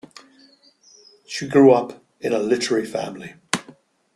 She 1.27 1.47
grew 1.47 1.73
up 1.73 2.03
in 2.21 2.33
a 2.33 2.39
literary 2.39 2.87
family. 2.87 3.35